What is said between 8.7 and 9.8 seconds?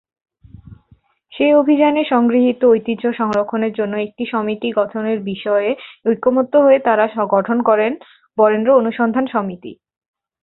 অনুসন্ধান সমিতি'।